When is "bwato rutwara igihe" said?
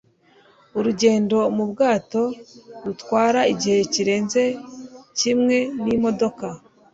1.71-3.79